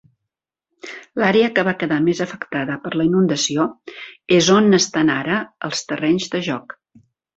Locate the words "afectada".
2.25-2.77